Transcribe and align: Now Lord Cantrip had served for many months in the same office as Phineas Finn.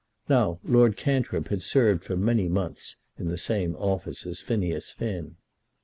Now 0.27 0.59
Lord 0.63 0.97
Cantrip 0.97 1.49
had 1.49 1.61
served 1.61 2.03
for 2.03 2.17
many 2.17 2.47
months 2.47 2.95
in 3.19 3.27
the 3.27 3.37
same 3.37 3.75
office 3.75 4.25
as 4.25 4.41
Phineas 4.41 4.89
Finn. 4.89 5.35